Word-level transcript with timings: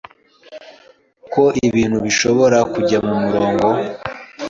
ko 1.33 1.43
ibintu 1.67 1.97
bishobora 2.05 2.57
kujya 2.73 2.97
ku 3.05 3.13
murongo 3.23 3.67